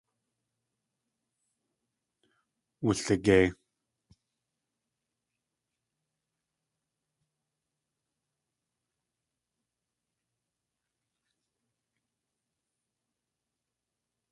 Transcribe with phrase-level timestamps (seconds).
[2.83, 3.45] Wuligei.